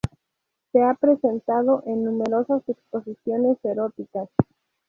Se 0.71 0.81
ha 0.81 0.95
presentado 0.95 1.83
en 1.85 2.03
numerosas 2.03 2.67
exposiciones 2.67 3.63
eróticas. 3.63 4.29